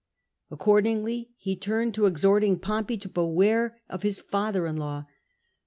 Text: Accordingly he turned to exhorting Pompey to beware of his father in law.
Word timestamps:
Accordingly 0.49 1.29
he 1.37 1.55
turned 1.55 1.93
to 1.93 2.07
exhorting 2.07 2.57
Pompey 2.57 2.97
to 2.97 3.07
beware 3.07 3.77
of 3.87 4.01
his 4.01 4.19
father 4.19 4.65
in 4.65 4.77
law. 4.77 5.05